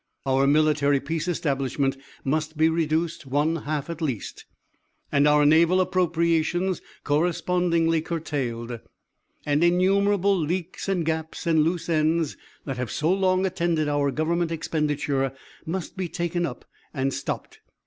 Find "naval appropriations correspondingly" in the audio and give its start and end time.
5.45-8.01